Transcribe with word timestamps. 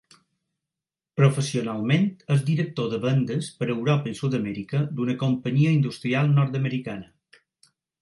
Professionalment 1.19 2.07
és 2.37 2.41
director 2.49 2.89
de 2.95 3.01
vendes 3.05 3.51
per 3.61 3.69
Europa 3.75 4.13
i 4.15 4.17
Sud-amèrica 4.23 4.83
d'una 4.99 5.19
companyia 5.23 5.79
industrial 5.79 6.37
nord-americana. 6.41 7.43